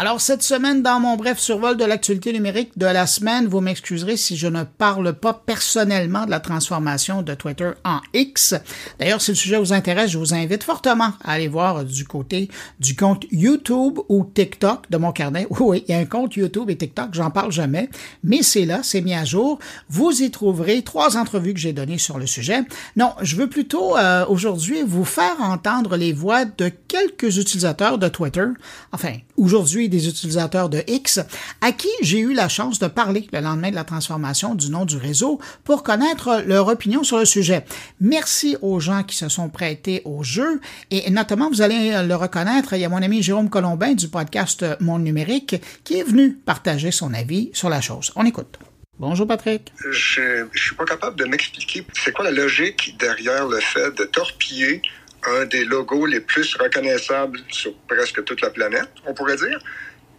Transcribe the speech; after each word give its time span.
Alors, 0.00 0.22
cette 0.22 0.42
semaine, 0.42 0.82
dans 0.82 0.98
mon 0.98 1.18
bref 1.18 1.38
survol 1.38 1.76
de 1.76 1.84
l'actualité 1.84 2.32
numérique 2.32 2.70
de 2.78 2.86
la 2.86 3.06
semaine, 3.06 3.46
vous 3.46 3.60
m'excuserez 3.60 4.16
si 4.16 4.34
je 4.34 4.46
ne 4.46 4.62
parle 4.62 5.12
pas 5.12 5.34
personnellement 5.34 6.24
de 6.24 6.30
la 6.30 6.40
transformation 6.40 7.20
de 7.20 7.34
Twitter 7.34 7.72
en 7.84 8.00
X. 8.14 8.54
D'ailleurs, 8.98 9.20
si 9.20 9.32
le 9.32 9.34
sujet 9.34 9.58
vous 9.58 9.74
intéresse, 9.74 10.12
je 10.12 10.16
vous 10.16 10.32
invite 10.32 10.62
fortement 10.62 11.12
à 11.22 11.32
aller 11.32 11.48
voir 11.48 11.84
du 11.84 12.06
côté 12.06 12.48
du 12.78 12.96
compte 12.96 13.26
YouTube 13.30 13.98
ou 14.08 14.24
TikTok 14.24 14.90
de 14.90 14.96
mon 14.96 15.12
carnet. 15.12 15.46
Oui, 15.60 15.84
il 15.86 15.92
y 15.92 15.94
a 15.94 15.98
un 16.00 16.06
compte 16.06 16.34
YouTube 16.34 16.70
et 16.70 16.76
TikTok, 16.76 17.08
j'en 17.12 17.30
parle 17.30 17.52
jamais, 17.52 17.90
mais 18.24 18.42
c'est 18.42 18.64
là, 18.64 18.80
c'est 18.82 19.02
mis 19.02 19.12
à 19.12 19.26
jour. 19.26 19.58
Vous 19.90 20.22
y 20.22 20.30
trouverez 20.30 20.80
trois 20.80 21.18
entrevues 21.18 21.52
que 21.52 21.60
j'ai 21.60 21.74
données 21.74 21.98
sur 21.98 22.18
le 22.18 22.26
sujet. 22.26 22.62
Non, 22.96 23.12
je 23.20 23.36
veux 23.36 23.50
plutôt 23.50 23.98
euh, 23.98 24.24
aujourd'hui 24.28 24.78
vous 24.82 25.04
faire 25.04 25.36
entendre 25.40 25.98
les 25.98 26.14
voix 26.14 26.46
de 26.46 26.70
quelques 26.88 27.36
utilisateurs 27.36 27.98
de 27.98 28.08
Twitter. 28.08 28.46
Enfin, 28.92 29.12
aujourd'hui, 29.36 29.89
des 29.90 30.08
utilisateurs 30.08 30.68
de 30.68 30.82
X, 30.86 31.20
à 31.60 31.72
qui 31.72 31.88
j'ai 32.00 32.20
eu 32.20 32.32
la 32.32 32.48
chance 32.48 32.78
de 32.78 32.86
parler 32.86 33.26
le 33.32 33.40
lendemain 33.40 33.70
de 33.70 33.74
la 33.74 33.84
transformation 33.84 34.54
du 34.54 34.70
nom 34.70 34.84
du 34.84 34.96
réseau 34.96 35.40
pour 35.64 35.82
connaître 35.82 36.42
leur 36.46 36.68
opinion 36.68 37.04
sur 37.04 37.18
le 37.18 37.24
sujet. 37.24 37.64
Merci 38.00 38.56
aux 38.62 38.80
gens 38.80 39.02
qui 39.02 39.16
se 39.16 39.28
sont 39.28 39.48
prêtés 39.50 40.02
au 40.04 40.22
jeu 40.22 40.60
et 40.90 41.10
notamment, 41.10 41.50
vous 41.50 41.62
allez 41.62 42.02
le 42.06 42.14
reconnaître, 42.14 42.72
il 42.74 42.80
y 42.80 42.84
a 42.84 42.88
mon 42.88 43.02
ami 43.02 43.22
Jérôme 43.22 43.50
Colombin 43.50 43.92
du 43.92 44.08
podcast 44.08 44.64
Monde 44.80 45.02
numérique 45.02 45.56
qui 45.84 45.98
est 45.98 46.04
venu 46.04 46.34
partager 46.34 46.90
son 46.90 47.12
avis 47.12 47.50
sur 47.52 47.68
la 47.68 47.80
chose. 47.80 48.12
On 48.16 48.24
écoute. 48.24 48.58
Bonjour 48.98 49.26
Patrick. 49.26 49.72
Je, 49.90 50.44
je 50.52 50.62
suis 50.62 50.76
pas 50.76 50.84
capable 50.84 51.16
de 51.16 51.24
m'expliquer 51.24 51.86
c'est 51.94 52.12
quoi 52.12 52.26
la 52.26 52.32
logique 52.32 52.96
derrière 52.98 53.48
le 53.48 53.58
fait 53.58 53.96
de 53.96 54.04
torpiller 54.04 54.82
un 55.26 55.44
des 55.46 55.64
logos 55.64 56.06
les 56.06 56.20
plus 56.20 56.54
reconnaissables 56.56 57.40
sur 57.50 57.74
presque 57.88 58.24
toute 58.24 58.40
la 58.40 58.50
planète, 58.50 58.90
on 59.06 59.14
pourrait 59.14 59.36
dire, 59.36 59.58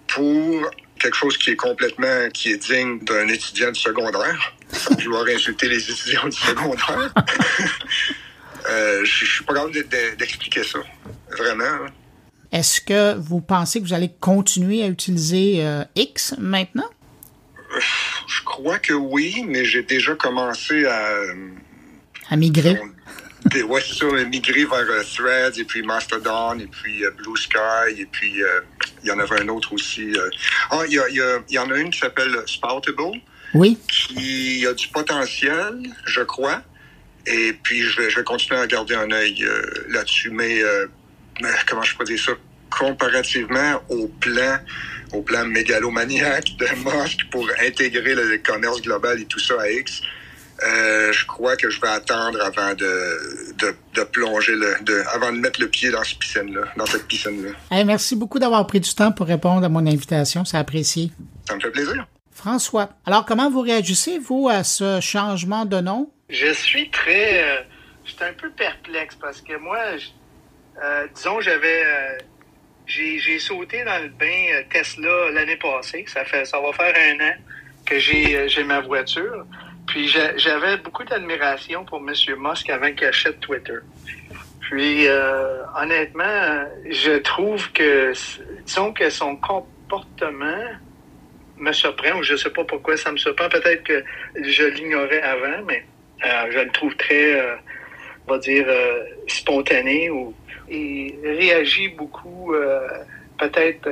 pour 0.08 0.70
quelque 1.00 1.16
chose 1.16 1.38
qui 1.38 1.52
est 1.52 1.56
complètement, 1.56 2.30
qui 2.34 2.52
est 2.52 2.58
digne 2.58 3.00
d'un 3.00 3.28
étudiant 3.28 3.72
du 3.72 3.80
secondaire, 3.80 4.54
sans 4.72 4.96
vouloir 4.96 5.26
insulter 5.28 5.68
les 5.68 5.90
étudiants 5.90 6.28
du 6.28 6.38
secondaire. 6.38 7.14
euh, 8.70 9.04
je, 9.04 9.26
suis 9.26 9.44
pas 9.44 9.54
capable 9.54 9.74
d'expliquer 10.18 10.64
ça, 10.64 10.80
vraiment. 11.38 11.64
Hein. 11.64 11.88
Est-ce 12.52 12.82
que 12.82 13.16
vous 13.18 13.42
pensez 13.42 13.80
que 13.80 13.86
vous 13.86 13.94
allez 13.94 14.12
continuer 14.20 14.84
à 14.84 14.88
utiliser 14.88 15.66
euh, 15.66 15.84
X 15.96 16.36
maintenant? 16.38 16.90
Je 18.28 18.44
crois 18.44 18.80
que 18.80 18.94
oui, 18.94 19.46
mais 19.48 19.64
j'ai 19.64 19.84
déjà 19.84 20.16
commencé 20.16 20.86
à... 20.86 21.14
À 22.30 22.36
migrer? 22.36 22.78
Ouais, 23.68 23.82
c'est 23.86 23.96
ça, 23.96 24.06
migrer 24.26 24.66
vers 24.66 24.80
euh, 24.80 25.04
Threads, 25.04 25.60
et 25.60 25.66
puis 25.66 25.82
Mastodon, 25.82 26.60
et 26.60 26.68
puis 26.68 27.04
euh, 27.04 27.12
Blue 27.12 27.38
Sky, 27.38 28.00
et 28.00 28.06
puis 28.06 28.42
euh, 28.42 28.62
il 29.04 29.10
y 29.10 29.12
en 29.12 29.20
avait 29.20 29.42
un 29.42 29.48
autre 29.50 29.74
aussi. 29.74 30.14
Ah, 30.70 30.82
il 30.88 30.94
y, 30.94 31.16
y, 31.16 31.54
y, 31.54 31.60
en 31.60 31.72
a 31.72 31.78
une 31.78 31.90
qui 31.90 32.00
s'appelle 32.00 32.36
Spoutable. 32.46 33.20
Oui. 33.54 33.78
Qui 33.88 34.66
a 34.66 34.74
du 34.74 34.88
potentiel, 34.88 35.82
je 36.06 36.22
crois. 36.22 36.62
Et 37.28 37.54
puis, 37.54 37.82
je 37.82 38.02
vais, 38.02 38.10
je 38.10 38.18
vais 38.18 38.24
continuer 38.24 38.60
à 38.60 38.68
garder 38.68 38.96
un 38.96 39.12
œil 39.12 39.46
là-dessus. 39.90 40.30
Mais, 40.30 40.62
comment 41.68 41.84
je 41.84 41.98
peux 41.98 42.06
dire 42.06 42.20
ça? 42.20 42.32
Comparativement 42.70 43.82
au 43.90 44.08
plan, 44.08 44.60
au 45.12 45.22
plan 45.22 45.46
mégalomaniaque 45.46 46.56
de 46.58 46.68
Musk 46.86 47.30
pour 47.30 47.50
intégrer 47.62 48.16
le 48.16 48.38
commerce 48.38 48.82
global 48.82 49.20
et 49.20 49.26
tout 49.26 49.40
ça 49.40 49.56
à 49.60 49.70
X, 49.70 50.02
euh, 50.64 51.12
je 51.12 51.26
crois 51.26 51.56
que 51.56 51.70
je 51.70 51.82
vais 51.82 51.88
attendre 51.88 52.40
avant 52.42 52.74
de, 52.74 53.54
de, 53.58 53.76
de 53.96 54.04
plonger, 54.04 54.54
le, 54.56 54.76
de, 54.84 55.02
avant 55.14 55.32
de 55.32 55.38
mettre 55.38 55.60
le 55.60 55.68
pied 55.68 55.90
dans, 55.90 56.04
ce 56.04 56.16
piscine-là, 56.16 56.62
dans 56.78 56.86
cette 56.86 57.08
piscine-là. 57.08 57.84
merci 57.84 58.16
beaucoup 58.16 58.40
d'avoir 58.40 58.66
pris 58.68 58.80
du 58.80 58.94
temps 58.94 59.12
pour 59.12 59.28
répondre 59.28 59.66
à 59.66 59.70
mon 59.70 59.86
invitation. 59.88 60.46
C'est 60.46 60.58
apprécié. 60.58 61.12
Ça 61.48 61.56
me 61.56 61.60
fait 61.60 61.72
plaisir. 61.72 62.06
François, 62.32 62.90
alors 63.06 63.26
comment 63.26 63.50
vous 63.50 63.62
réagissez, 63.62 64.20
vous, 64.20 64.50
à 64.50 64.64
ce 64.64 65.00
changement 65.02 65.66
de 65.66 65.80
nom? 65.80 66.12
Je 66.30 66.54
suis 66.54 66.90
très... 66.90 67.44
Euh, 67.44 67.62
je 68.06 68.12
suis 68.12 68.24
un 68.24 68.34
peu 68.34 68.50
perplexe 68.52 69.16
parce 69.16 69.42
que 69.42 69.58
moi, 69.58 69.78
euh, 70.84 71.08
disons, 71.14 71.42
j'avais... 71.42 71.84
Euh, 71.86 72.18
j'ai 72.88 73.40
sauté 73.40 73.86
dans 73.86 74.02
le 74.04 74.10
bain 74.10 74.64
Tesla 74.70 75.32
l'année 75.32 75.56
passée. 75.56 76.04
Ça, 76.08 76.26
fait, 76.26 76.44
ça 76.46 76.60
va 76.60 76.74
faire 76.74 76.94
un 76.94 77.26
an 77.26 77.34
que 77.86 78.00
j'ai 78.00 78.64
ma 78.66 78.82
voiture. 78.82 79.46
Puis 79.88 80.08
j'avais 80.08 80.78
beaucoup 80.78 81.04
d'admiration 81.04 81.84
pour 81.86 82.00
M. 82.00 82.14
Musk 82.38 82.70
avant 82.70 82.92
qu'il 82.94 83.08
achète 83.08 83.40
Twitter. 83.40 83.80
Puis 84.62 85.08
euh, 85.08 85.64
honnêtement, 85.76 86.66
je 86.90 87.18
trouve 87.20 87.72
que 87.74 88.14
disons 88.66 88.94
que 88.94 89.10
son 89.10 89.36
comportement 89.36 90.64
me 91.58 91.74
surprend, 91.74 92.20
ou 92.20 92.24
je 92.24 92.34
ne 92.34 92.38
sais 92.38 92.50
pas 92.50 92.64
pourquoi 92.64 92.96
ça 92.96 93.12
me 93.12 93.18
surprend. 93.18 93.50
Peut-être 93.50 93.84
que 93.84 94.04
je 94.42 94.64
l'ignorais 94.64 95.22
avant, 95.22 95.64
mais 95.68 95.86
euh, 96.26 96.52
je 96.52 96.60
le 96.60 96.72
trouve 96.72 96.96
très, 96.96 97.40
euh, 97.40 97.56
on 98.28 98.34
va 98.34 98.40
dire, 98.40 98.66
spontané 99.28 100.10
ou 100.10 100.34
il 100.70 101.16
réagit 101.22 101.90
beaucoup, 101.90 102.54
peut-être 103.38 103.90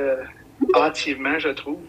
hâtivement, 0.74 1.38
je 1.38 1.50
trouve. 1.50 1.82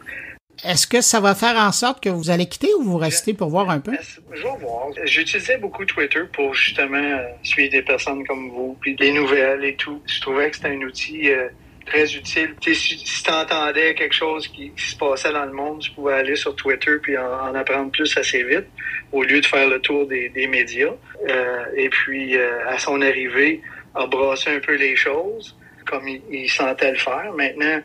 Est-ce 0.63 0.85
que 0.85 1.01
ça 1.01 1.19
va 1.19 1.33
faire 1.33 1.55
en 1.55 1.71
sorte 1.71 2.03
que 2.03 2.09
vous 2.09 2.29
allez 2.29 2.45
quitter 2.45 2.69
ou 2.77 2.83
vous 2.83 2.97
restez 2.97 3.33
pour 3.33 3.49
voir 3.49 3.69
un 3.69 3.79
peu? 3.79 3.93
Je 4.31 4.43
vais 4.43 4.49
voir. 4.59 4.87
J'utilisais 5.05 5.57
beaucoup 5.57 5.85
Twitter 5.85 6.21
pour 6.31 6.53
justement 6.53 6.97
euh, 6.97 7.23
suivre 7.41 7.71
des 7.71 7.81
personnes 7.81 8.25
comme 8.27 8.49
vous, 8.49 8.77
puis 8.79 8.95
les 8.99 9.11
nouvelles 9.11 9.63
et 9.65 9.75
tout. 9.75 10.01
Je 10.05 10.21
trouvais 10.21 10.51
que 10.51 10.57
c'était 10.57 10.69
un 10.69 10.81
outil 10.81 11.31
euh, 11.31 11.47
très 11.87 12.13
utile. 12.13 12.55
si, 12.61 12.75
si 12.75 13.23
tu 13.23 13.31
entendais 13.31 13.95
quelque 13.95 14.13
chose 14.13 14.47
qui, 14.47 14.71
se 14.77 14.95
passait 14.95 15.33
dans 15.33 15.45
le 15.45 15.53
monde, 15.53 15.79
tu 15.79 15.91
pouvais 15.91 16.13
aller 16.13 16.35
sur 16.35 16.55
Twitter 16.55 16.97
puis 17.01 17.17
en, 17.17 17.55
apprendre 17.55 17.91
plus 17.91 18.15
assez 18.15 18.43
vite, 18.43 18.67
au 19.11 19.23
lieu 19.23 19.41
de 19.41 19.45
faire 19.45 19.67
le 19.67 19.79
tour 19.79 20.05
des, 20.05 20.47
médias. 20.47 20.93
Euh, 21.27 21.65
et 21.75 21.89
puis, 21.89 22.37
à 22.37 22.77
son 22.77 23.01
arrivée, 23.01 23.61
a 23.95 24.05
brassé 24.05 24.51
un 24.51 24.59
peu 24.59 24.75
les 24.75 24.95
choses, 24.95 25.57
comme 25.87 26.07
il, 26.07 26.21
il 26.29 26.49
sentait 26.49 26.91
le 26.91 26.97
faire. 26.97 27.33
Maintenant, 27.35 27.81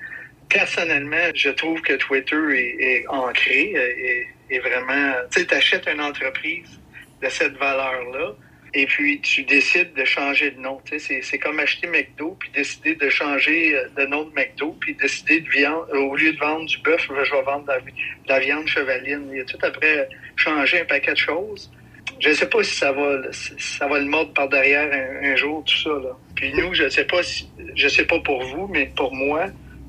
personnellement, 0.49 1.31
je 1.35 1.51
trouve 1.51 1.81
que 1.83 1.95
Twitter 1.95 2.37
est, 2.79 3.07
ancré 3.09 3.73
et, 3.75 4.27
est 4.55 4.59
vraiment. 4.59 5.15
Tu 5.33 5.41
sais, 5.41 5.55
achètes 5.55 5.89
une 5.89 6.01
entreprise 6.01 6.81
de 7.23 7.29
cette 7.29 7.57
valeur-là. 7.57 8.35
Et 8.75 8.85
puis, 8.85 9.21
tu 9.21 9.43
décides 9.45 9.95
de 9.95 10.05
changer 10.05 10.51
de 10.51 10.61
nom. 10.61 10.81
C'est 10.99 11.39
comme 11.39 11.59
acheter 11.61 11.87
McDo, 11.87 12.37
puis 12.39 12.51
décider 12.51 12.95
de 12.95 13.09
changer 13.09 13.75
euh, 13.75 13.89
de 13.97 14.05
nom 14.05 14.25
de 14.25 14.35
McDo, 14.35 14.77
puis 14.79 14.95
décider 14.95 15.41
de 15.41 15.49
viande, 15.49 15.89
au 15.93 16.15
lieu 16.15 16.33
de 16.35 16.39
vendre 16.39 16.67
du 16.67 16.77
bœuf, 16.79 17.09
je 17.09 17.33
vais 17.33 17.43
vendre 17.43 17.65
de 17.65 18.29
la, 18.29 18.39
viande 18.39 18.67
chevaline. 18.67 19.29
Il 19.33 19.39
y 19.39 19.41
a 19.41 19.45
tout 19.45 19.59
après 19.63 20.09
changer 20.37 20.81
un 20.81 20.85
paquet 20.85 21.13
de 21.13 21.17
choses. 21.17 21.73
Je 22.21 22.29
ne 22.29 22.35
sais 22.35 22.49
pas 22.49 22.63
si 22.63 22.75
ça 22.75 22.93
va, 22.93 23.23
ça 23.33 23.87
va 23.87 23.99
le 23.99 24.05
mordre 24.05 24.35
par 24.35 24.49
derrière 24.49 24.91
un, 25.23 25.37
jour, 25.37 25.65
tout 25.65 25.77
ça. 25.77 26.19
Puis 26.35 26.53
nous, 26.53 26.75
je 26.75 26.85
ne 26.85 26.89
sais 26.89 27.05
pas 27.05 27.23
si, 27.23 27.49
je 27.75 27.89
sais 27.89 28.05
pas 28.05 28.21
pour 28.21 28.43
vous, 28.43 28.69
mais 28.69 28.93
pour 28.95 29.15
moi, 29.15 29.47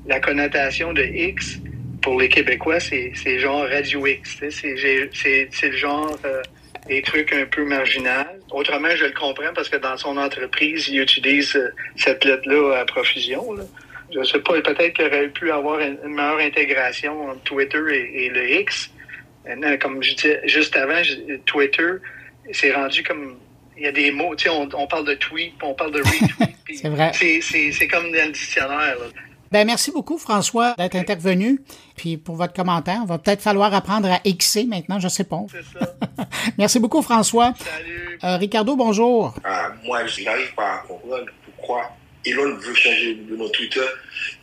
la 0.08 0.20
connotation 0.20 0.92
de 0.92 1.02
X 1.02 1.58
pour 2.02 2.18
les 2.18 2.28
Québécois, 2.28 2.80
c'est 2.80 3.38
genre 3.38 3.66
Radio 3.68 4.06
X. 4.06 4.40
C'est 4.50 5.68
le 5.68 5.76
genre 5.76 6.18
euh, 6.24 6.42
des 6.86 7.02
trucs 7.02 7.32
un 7.32 7.44
peu 7.44 7.64
marginal. 7.64 8.40
Autrement, 8.50 8.88
je 8.96 9.04
le 9.04 9.12
comprends 9.12 9.52
parce 9.54 9.68
que 9.68 9.76
dans 9.76 9.96
son 9.96 10.16
entreprise, 10.16 10.88
il 10.88 11.00
utilise 11.00 11.54
euh, 11.56 11.68
cette 11.96 12.24
lettre-là 12.24 12.80
à 12.80 12.84
profusion. 12.86 13.52
Là. 13.52 13.64
Je 14.14 14.22
sais 14.24 14.40
pas, 14.40 14.58
peut-être 14.62 14.94
qu'il 14.94 15.04
aurait 15.04 15.28
pu 15.28 15.50
avoir 15.52 15.80
une, 15.80 15.98
meilleure 16.06 16.38
intégration 16.38 17.28
entre 17.28 17.42
Twitter 17.42 17.78
et, 18.14 18.30
le 18.30 18.50
X. 18.60 18.90
comme 19.80 20.02
je 20.02 20.14
disais 20.14 20.40
juste 20.46 20.74
avant, 20.76 21.02
Twitter, 21.44 21.90
c'est 22.52 22.72
rendu 22.72 23.02
comme 23.02 23.36
il 23.76 23.84
y 23.84 23.86
a 23.86 23.92
des 23.92 24.10
mots, 24.10 24.34
tu 24.34 24.48
sais, 24.48 24.50
on, 24.50 24.86
parle 24.86 25.06
de 25.06 25.14
tweet, 25.14 25.52
on 25.62 25.74
parle 25.74 25.92
de 25.92 25.98
retweet. 26.02 26.56
c'est 26.72 26.88
vrai. 26.88 27.12
C'est 27.12 27.88
comme 27.88 28.10
dans 28.10 28.26
le 28.26 28.32
dictionnaire. 28.32 28.96
Là. 28.98 29.27
Ben, 29.50 29.66
merci 29.66 29.90
beaucoup, 29.90 30.18
François, 30.18 30.74
d'être 30.76 30.96
intervenu. 30.96 31.60
Puis 31.96 32.16
pour 32.16 32.36
votre 32.36 32.52
commentaire, 32.52 33.00
on 33.02 33.06
va 33.06 33.18
peut-être 33.18 33.40
falloir 33.40 33.72
apprendre 33.72 34.10
à 34.10 34.20
Xer 34.28 34.66
maintenant, 34.66 35.00
je 35.00 35.08
sais 35.08 35.24
pas. 35.24 35.40
C'est 35.50 35.78
ça. 35.78 35.94
merci 36.58 36.78
beaucoup, 36.78 37.00
François. 37.00 37.54
Salut. 37.58 38.18
Euh, 38.24 38.36
Ricardo, 38.36 38.76
bonjour. 38.76 39.34
Ah, 39.44 39.72
moi, 39.84 40.06
je 40.06 40.22
n'arrive 40.24 40.54
pas 40.54 40.74
à 40.74 40.78
comprendre 40.78 41.26
pourquoi 41.44 41.90
Elon 42.26 42.56
veut 42.56 42.74
changer 42.74 43.14
de 43.14 43.36
notre 43.36 43.52
Twitter, 43.52 43.86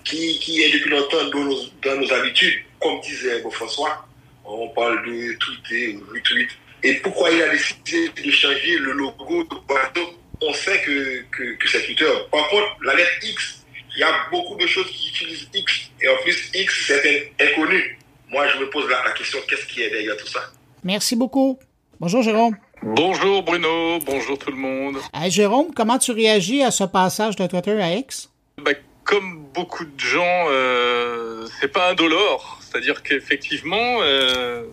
qui, 0.04 0.40
qui 0.40 0.62
est 0.63 0.72
depuis 0.72 0.90
longtemps 0.90 1.30
dans 1.31 1.44
nos, 1.44 1.58
dans 1.84 2.01
nos 2.01 2.13
habitudes. 2.13 2.60
Comme 2.81 3.00
disait 3.01 3.44
François, 3.51 4.08
on 4.44 4.69
parle 4.69 5.06
de 5.06 5.34
tweeter, 5.38 6.00
retweet. 6.13 6.50
Et 6.84 6.96
pourquoi 6.96 7.31
il 7.31 7.42
a 7.42 7.50
décidé 7.50 8.10
de 8.10 8.31
changer 8.31 8.78
le 8.80 8.92
logo 8.94 9.44
de 9.44 10.01
On 10.42 10.54
sait 10.54 10.81
que, 10.81 11.22
que, 11.31 11.58
que 11.58 11.68
c'est 11.68 11.84
Twitter. 11.84 12.12
Par 12.31 12.48
contre, 12.50 12.78
la 12.84 12.96
lettre 12.96 13.12
X, 13.24 13.65
il 13.96 14.00
y 14.00 14.04
a 14.04 14.12
beaucoup 14.32 14.56
de 14.56 14.68
choses 14.68 14.88
qui 14.92 15.10
utilisent 15.10 15.50
X. 15.54 15.90
Et 16.02 16.10
en 16.10 16.18
plus, 16.24 16.52
X, 16.54 16.86
c'est 16.88 17.32
inconnu. 17.40 17.98
Moi, 18.30 18.48
je 18.48 18.60
me 18.60 18.70
pose 18.70 18.90
la, 18.90 19.12
question, 19.12 19.40
qu'est-ce 19.48 19.66
qui 19.66 19.82
est 19.82 19.90
derrière 19.90 20.18
tout 20.18 20.28
ça? 20.28 20.42
Merci 20.84 21.16
beaucoup. 21.16 21.58
Bonjour, 22.00 22.22
Jérôme. 22.22 22.58
Bonjour, 22.84 23.44
Bruno. 23.44 24.00
Bonjour, 24.06 24.38
tout 24.38 24.52
le 24.52 24.58
monde. 24.58 24.98
Jérôme, 25.28 25.74
comment 25.74 25.98
tu 25.98 26.12
réagis 26.12 26.62
à 26.62 26.72
ce 26.72 26.84
passage 26.84 27.36
de 27.36 27.48
Twitter 27.48 27.82
à 27.82 27.94
X? 27.94 28.30
Ben, 28.62 28.76
Comme 29.04 29.46
beaucoup 29.54 29.86
de 29.86 30.00
gens, 30.00 30.48
euh, 30.50 31.48
c'est 31.60 31.72
pas 31.72 31.92
indolore. 31.92 32.60
C'est-à-dire 32.62 33.02
qu'effectivement, 33.02 34.00
euh, 34.02 34.64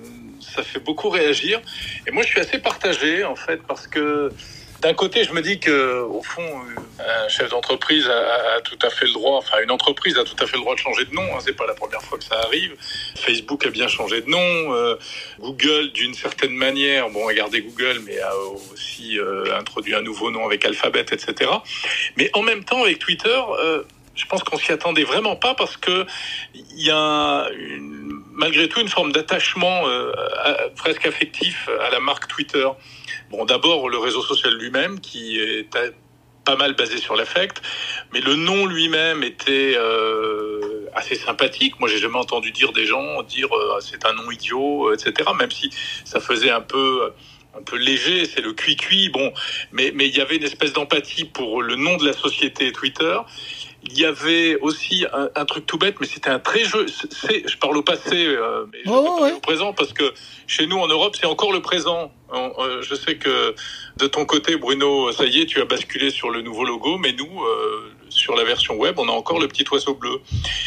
ça 0.41 0.63
fait 0.63 0.81
beaucoup 0.81 1.11
réagir. 1.11 1.61
Et 2.07 2.11
moi, 2.11 2.25
je 2.25 2.29
suis 2.29 2.41
assez 2.41 2.59
partagé, 2.59 3.25
en 3.25 3.37
fait, 3.37 3.63
parce 3.63 3.87
que 3.87 4.31
d'un 4.83 4.95
côté, 4.95 5.23
je 5.23 5.33
me 5.33 5.41
dis 5.43 5.61
que, 5.61 6.01
au 6.03 6.23
fond, 6.23 6.43
euh, 6.43 7.25
un 7.25 7.29
chef 7.29 7.51
d'entreprise 7.51 8.09
a, 8.09 8.61
tout 8.63 8.79
à 8.83 8.91
fait 8.91 9.07
le 9.07 9.13
droit, 9.13 9.39
enfin, 9.39 9.59
une 9.63 9.71
entreprise 9.71 10.19
a 10.19 10.25
tout 10.25 10.37
à 10.41 10.47
fait 10.47 10.57
le 10.57 10.63
droit 10.63 10.75
de 10.75 10.81
changer 10.81 11.05
de 11.05 11.15
nom. 11.15 11.23
Hein, 11.23 11.39
c'est 11.41 11.57
pas 11.57 11.67
la 11.67 11.75
première 11.75 12.03
fois 12.03 12.19
que 12.19 12.25
ça 12.25 12.39
arrive. 12.41 12.75
Facebook 13.15 13.65
a 13.65 13.71
bien 13.71 13.87
changé 13.87 14.21
de 14.23 14.29
nom. 14.29 14.75
Euh, 14.75 14.97
Google, 15.39 15.93
d'une 15.93 16.15
certaine 16.15 16.53
manière, 16.53 17.11
bon, 17.11 17.29
a 17.29 17.35
gardé 17.35 17.63
Google, 17.63 18.01
mais 18.05 18.19
a 18.19 18.37
aussi 18.73 19.21
euh, 19.21 19.57
introduit 19.57 19.95
un 19.95 20.03
nouveau 20.03 20.33
nom 20.33 20.45
avec 20.45 20.65
Alphabet, 20.65 21.07
etc. 21.13 21.49
Mais 22.17 22.31
en 22.35 22.43
même 22.43 22.65
temps, 22.65 22.83
avec 22.83 22.99
Twitter, 22.99 23.41
je 24.15 24.27
pense 24.27 24.43
qu'on 24.43 24.59
s'y 24.59 24.73
attendait 24.73 25.05
vraiment 25.05 25.37
pas 25.37 25.55
parce 25.55 25.77
que 25.77 26.05
il 26.55 26.83
y 26.83 26.91
a 26.91 27.49
malgré 28.33 28.69
tout 28.69 28.81
une 28.81 28.89
forme 28.89 29.13
d'attachement 29.13 29.85
presque 30.77 31.07
affectif 31.07 31.69
à 31.81 31.91
la 31.91 32.01
marque 32.01 32.29
Twitter. 32.29 32.67
Bon, 33.31 33.45
d'abord 33.45 33.89
le 33.89 33.99
réseau 33.99 34.23
social 34.23 34.55
lui-même 34.55 35.01
qui 35.01 35.39
est 35.39 35.69
pas 36.45 36.57
mal 36.57 36.75
basé 36.75 36.99
sur 36.99 37.17
l'affect, 37.17 37.63
mais 38.13 38.21
le 38.21 38.35
nom 38.35 38.67
lui-même 38.67 39.23
était 39.23 39.75
euh, 39.77 40.89
assez 40.95 41.15
sympathique. 41.15 41.79
Moi, 41.81 41.89
j'ai 41.89 41.99
jamais 41.99 42.19
entendu 42.19 42.51
dire 42.51 42.73
des 42.73 42.87
gens 42.87 43.23
dire 43.23 43.49
euh, 43.53 43.79
c'est 43.81 44.05
un 44.05 44.13
nom 44.13 44.31
idiot, 44.31 44.93
etc. 44.93 45.31
Même 45.39 45.51
si 45.51 45.71
ça 46.05 46.21
faisait 46.21 46.51
un 46.51 46.61
peu 46.61 47.13
un 47.55 47.63
peu 47.63 47.77
léger, 47.77 48.25
c'est 48.25 48.41
le 48.41 48.55
cuit-cuit. 48.55 49.11
Bon, 49.11 49.33
mais 49.73 49.93
mais 49.95 50.09
il 50.09 50.17
y 50.17 50.21
avait 50.21 50.37
une 50.37 50.45
espèce 50.45 50.73
d'empathie 50.73 51.25
pour 51.25 51.63
le 51.63 51.77
nom 51.77 51.97
de 51.97 52.07
la 52.07 52.13
société 52.13 52.73
Twitter 52.73 53.17
il 53.85 53.99
y 53.99 54.05
avait 54.05 54.57
aussi 54.61 55.05
un, 55.35 55.45
truc 55.45 55.67
tout 55.67 55.77
bête, 55.77 55.97
mais 56.01 56.07
c'était 56.07 56.31
un 56.31 56.39
très 56.39 56.65
jeu. 56.65 56.87
je 56.87 57.57
parle 57.57 57.77
au 57.77 57.83
passé, 57.83 58.27
euh, 58.27 58.65
mais 58.73 58.79
je 58.85 58.91
oh, 58.91 59.27
au 59.35 59.41
présent 59.41 59.73
parce 59.73 59.93
que 59.93 60.13
chez 60.47 60.67
nous 60.67 60.79
en 60.79 60.87
Europe, 60.87 61.17
c'est 61.19 61.27
encore 61.27 61.53
le 61.53 61.61
présent. 61.61 62.13
Euh, 62.33 62.81
je 62.81 62.95
sais 62.95 63.17
que 63.17 63.55
de 63.97 64.07
ton 64.07 64.25
côté, 64.25 64.57
Bruno, 64.57 65.11
ça 65.13 65.25
y 65.25 65.41
est, 65.41 65.47
tu 65.47 65.61
as 65.61 65.65
basculé 65.65 66.11
sur 66.11 66.31
le 66.31 66.43
nouveau 66.43 66.65
logo, 66.65 66.97
mais 66.99 67.13
nous, 67.13 67.43
euh, 67.43 67.93
sur 68.13 68.37
la 68.37 68.45
version 68.45 68.77
web, 68.77 68.99
on 68.99 69.09
a 69.09 69.13
encore 69.13 69.41
le 69.41 69.49
petit 69.49 69.65
oiseau 69.71 69.95
bleu. 69.95 70.21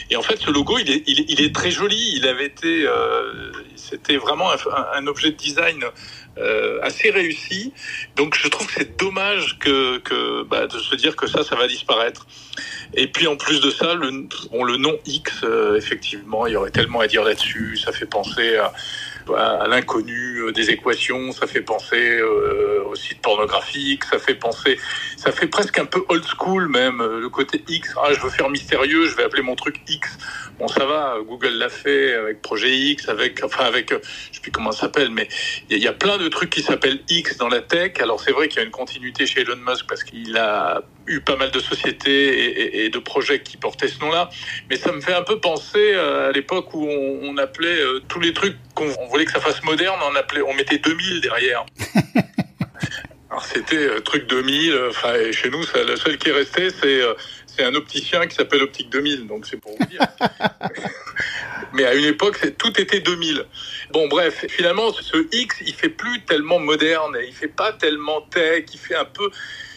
Et 0.09 0.15
en 0.15 0.21
fait, 0.21 0.37
ce 0.37 0.51
logo, 0.51 0.77
il 0.77 0.89
est, 0.89 1.55
très 1.55 1.71
joli. 1.71 2.13
Il 2.15 2.27
avait 2.27 2.45
été, 2.45 2.87
c'était 3.75 4.17
vraiment 4.17 4.49
un, 4.93 5.07
objet 5.07 5.31
de 5.31 5.37
design 5.37 5.83
euh, 6.37 6.79
assez 6.81 7.11
réussi. 7.11 7.71
Donc 8.17 8.35
je 8.35 8.47
trouve 8.49 8.67
que 8.67 8.73
c'est 8.73 8.99
dommage 8.99 9.57
que, 9.59 10.43
bah, 10.43 10.67
de 10.67 10.77
se 10.77 10.95
dire 10.95 11.15
que 11.15 11.27
ça, 11.27 11.43
ça 11.43 11.55
va 11.55 11.67
disparaître. 11.67 12.27
Et 12.93 13.07
puis 13.07 13.27
en 13.27 13.37
plus 13.37 13.61
de 13.61 13.69
ça, 13.69 13.93
le, 13.93 14.09
le 14.09 14.77
nom 14.77 14.97
X, 15.05 15.31
euh, 15.43 15.77
effectivement, 15.77 16.45
il 16.45 16.53
y 16.53 16.55
aurait 16.57 16.71
tellement 16.71 16.99
à 16.99 17.07
dire 17.07 17.23
là-dessus. 17.23 17.77
Ça 17.77 17.93
fait 17.93 18.05
penser 18.05 18.57
à 18.57 18.73
à 19.33 19.67
l'inconnu 19.67 20.39
euh, 20.39 20.51
des 20.51 20.69
équations, 20.69 21.31
ça 21.31 21.47
fait 21.47 21.61
penser 21.61 22.19
euh, 22.19 22.83
au 22.85 22.95
site 22.95 23.21
pornographique, 23.21 24.03
ça 24.05 24.19
fait 24.19 24.35
penser, 24.35 24.77
ça 25.17 25.31
fait 25.31 25.47
presque 25.47 25.79
un 25.79 25.85
peu 25.85 26.03
old 26.09 26.23
school 26.23 26.69
même, 26.69 27.01
euh, 27.01 27.19
le 27.19 27.29
côté 27.29 27.63
X, 27.67 27.95
ah 27.97 28.13
je 28.13 28.19
veux 28.19 28.29
faire 28.29 28.49
mystérieux, 28.49 29.07
je 29.07 29.15
vais 29.15 29.23
appeler 29.23 29.41
mon 29.41 29.55
truc 29.55 29.81
X. 29.87 30.17
Bon 30.59 30.67
ça 30.67 30.85
va, 30.85 31.17
Google 31.27 31.57
l'a 31.57 31.69
fait 31.69 32.13
avec 32.13 32.41
Projet 32.41 32.75
X, 32.75 33.09
avec, 33.09 33.43
enfin 33.43 33.65
avec, 33.65 33.91
je 33.91 34.35
sais 34.35 34.41
plus 34.41 34.51
comment 34.51 34.71
ça 34.71 34.81
s'appelle, 34.81 35.09
mais 35.09 35.27
il 35.69 35.77
y, 35.77 35.87
a 35.87 35.93
plein 35.93 36.17
de 36.17 36.27
trucs 36.27 36.49
qui 36.49 36.61
s'appellent 36.61 37.01
X 37.09 37.37
dans 37.37 37.49
la 37.49 37.61
tech. 37.61 37.93
Alors 37.99 38.21
c'est 38.21 38.31
vrai 38.31 38.47
qu'il 38.47 38.59
y 38.59 38.61
a 38.61 38.65
une 38.65 38.71
continuité 38.71 39.25
chez 39.25 39.41
Elon 39.41 39.57
Musk 39.57 39.85
parce 39.87 40.03
qu'il 40.03 40.37
a 40.37 40.81
eu 41.07 41.21
pas 41.21 41.35
mal 41.35 41.51
de 41.51 41.59
sociétés 41.59 42.85
et, 42.85 42.89
de 42.89 42.99
projets 42.99 43.41
qui 43.41 43.57
portaient 43.57 43.87
ce 43.87 43.99
nom-là, 43.99 44.29
mais 44.69 44.77
ça 44.77 44.91
me 44.91 45.01
fait 45.01 45.13
un 45.13 45.23
peu 45.23 45.39
penser 45.39 45.93
à 45.95 46.31
l'époque 46.31 46.73
où 46.73 46.87
on, 46.87 47.37
appelait 47.37 47.79
tous 48.07 48.19
les 48.19 48.33
trucs 48.33 48.55
qu'on 48.73 48.87
voulait 49.09 49.25
que 49.25 49.31
ça 49.31 49.39
fasse 49.39 49.61
moderne, 49.63 49.99
on 50.09 50.15
appelait, 50.15 50.41
on 50.41 50.53
mettait 50.53 50.77
2000 50.77 51.21
derrière. 51.21 51.65
Alors 53.35 53.43
c'était 53.43 53.75
euh, 53.75 53.99
truc 53.99 54.27
2000. 54.27 54.71
Euh, 54.71 54.89
enfin, 54.91 55.13
chez 55.33 55.49
nous, 55.49 55.61
ça, 55.63 55.83
le 55.83 55.97
seul 55.97 56.17
qui 56.17 56.29
est 56.29 56.31
resté, 56.31 56.69
c'est 56.69 57.01
euh, 57.01 57.13
c'est 57.45 57.65
un 57.65 57.75
opticien 57.75 58.27
qui 58.27 58.35
s'appelle 58.35 58.63
Optique 58.63 58.89
2000. 58.89 59.27
Donc 59.27 59.45
c'est 59.45 59.57
pour 59.57 59.75
vous 59.77 59.85
dire. 59.87 59.99
Mais 61.73 61.83
à 61.83 61.95
une 61.95 62.05
époque, 62.05 62.39
tout 62.57 62.79
était 62.79 63.01
2000. 63.01 63.45
Bon, 63.91 64.07
bref, 64.07 64.45
finalement, 64.47 64.93
ce 64.93 65.27
X, 65.33 65.57
il 65.65 65.73
fait 65.73 65.89
plus 65.89 66.21
tellement 66.23 66.59
moderne, 66.59 67.17
il 67.27 67.33
fait 67.33 67.49
pas 67.49 67.73
tellement 67.73 68.21
tech, 68.21 68.63
il 68.73 68.79
fait 68.79 68.95
un 68.95 69.03
peu 69.03 69.29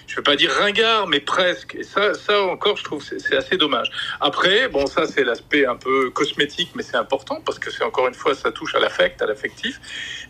je 0.08 0.16
veux 0.16 0.22
pas 0.22 0.36
dire 0.36 0.50
ringard, 0.50 1.06
mais 1.06 1.20
presque. 1.20 1.74
Et 1.74 1.84
ça, 1.84 2.14
ça 2.14 2.42
encore, 2.42 2.76
je 2.78 2.84
trouve 2.84 3.04
c'est 3.04 3.36
assez 3.36 3.56
dommage. 3.56 3.90
Après, 4.20 4.68
bon, 4.68 4.86
ça 4.86 5.06
c'est 5.06 5.22
l'aspect 5.22 5.66
un 5.66 5.76
peu 5.76 6.10
cosmétique, 6.10 6.70
mais 6.74 6.82
c'est 6.82 6.96
important 6.96 7.42
parce 7.44 7.58
que 7.58 7.70
c'est 7.70 7.84
encore 7.84 8.08
une 8.08 8.14
fois, 8.14 8.34
ça 8.34 8.50
touche 8.50 8.74
à 8.74 8.80
l'affect, 8.80 9.20
à 9.20 9.26
l'affectif. 9.26 9.78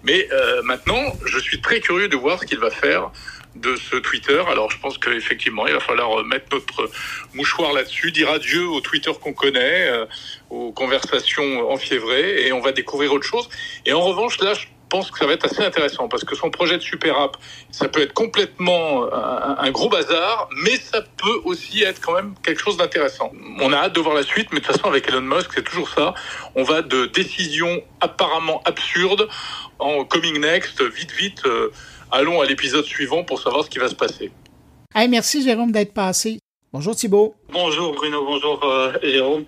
Mais 0.02 0.28
euh, 0.32 0.62
maintenant, 0.62 1.02
je 1.24 1.38
suis 1.38 1.60
très 1.60 1.80
curieux 1.80 2.08
de 2.08 2.16
voir 2.16 2.40
ce 2.40 2.44
qu'il 2.44 2.58
va 2.58 2.70
faire 2.70 3.12
de 3.54 3.76
ce 3.76 3.96
Twitter. 3.96 4.42
Alors 4.50 4.70
je 4.70 4.78
pense 4.80 4.98
qu'effectivement, 4.98 5.66
il 5.68 5.74
va 5.74 5.80
falloir 5.80 6.24
mettre 6.24 6.46
notre 6.52 6.90
mouchoir 7.34 7.72
là-dessus, 7.72 8.10
dire 8.10 8.30
adieu 8.30 8.66
au 8.66 8.80
Twitter 8.80 9.12
qu'on 9.20 9.32
connaît, 9.32 9.88
euh, 9.88 10.06
aux 10.50 10.72
conversations 10.72 11.70
enfiévrées, 11.70 12.46
et 12.46 12.52
on 12.52 12.60
va 12.60 12.72
découvrir 12.72 13.12
autre 13.12 13.26
chose. 13.26 13.48
Et 13.86 13.92
en 13.92 14.00
revanche, 14.00 14.40
là, 14.40 14.54
je 14.54 14.66
pense 14.88 15.10
que 15.10 15.18
ça 15.18 15.26
va 15.26 15.32
être 15.32 15.44
assez 15.44 15.62
intéressant 15.62 16.08
parce 16.08 16.24
que 16.24 16.34
son 16.34 16.50
projet 16.50 16.76
de 16.76 16.82
super 16.82 17.18
app, 17.18 17.36
ça 17.70 17.88
peut 17.88 18.00
être 18.00 18.14
complètement 18.14 19.04
un, 19.12 19.70
gros 19.70 19.88
bazar, 19.88 20.48
mais 20.64 20.76
ça 20.76 21.02
peut 21.02 21.40
aussi 21.44 21.82
être 21.82 22.00
quand 22.00 22.14
même 22.14 22.34
quelque 22.42 22.60
chose 22.60 22.76
d'intéressant. 22.76 23.32
On 23.60 23.72
a 23.72 23.76
hâte 23.76 23.94
de 23.94 24.00
voir 24.00 24.14
la 24.14 24.22
suite, 24.22 24.48
mais 24.52 24.60
de 24.60 24.64
toute 24.64 24.74
façon 24.74 24.88
avec 24.88 25.08
Elon 25.08 25.20
Musk, 25.20 25.50
c'est 25.54 25.64
toujours 25.64 25.88
ça. 25.90 26.14
On 26.54 26.62
va 26.62 26.82
de 26.82 27.06
décisions 27.06 27.82
apparemment 28.00 28.62
absurdes 28.64 29.28
en 29.78 30.04
coming 30.04 30.40
next, 30.40 30.82
vite 30.82 31.12
vite. 31.12 31.42
Euh, 31.46 31.72
allons 32.10 32.40
à 32.40 32.46
l'épisode 32.46 32.84
suivant 32.84 33.24
pour 33.24 33.40
savoir 33.40 33.64
ce 33.64 33.70
qui 33.70 33.78
va 33.78 33.88
se 33.88 33.94
passer. 33.94 34.30
Hey, 34.94 35.08
merci 35.08 35.42
Jérôme 35.42 35.72
d'être 35.72 35.92
passé. 35.92 36.38
Bonjour 36.78 36.94
Thibault. 36.94 37.34
Bonjour 37.50 37.92
Bruno, 37.92 38.24
bonjour 38.24 38.62
euh, 38.62 38.92
Jérôme. 39.02 39.44